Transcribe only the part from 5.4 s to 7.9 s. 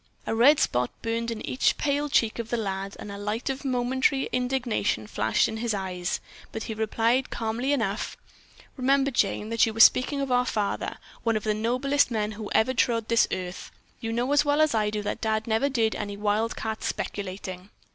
in his eyes, but he replied calmly